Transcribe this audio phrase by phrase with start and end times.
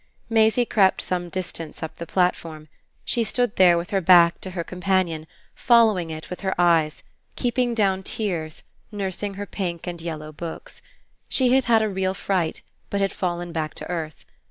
[0.31, 2.69] Maisie crept some distance up the platform;
[3.05, 7.03] she stood there with her back to her companion, following it with her eyes,
[7.35, 10.81] keeping down tears, nursing her pink and yellow books.
[11.29, 14.25] She had had a real fright but had fallen back to earth.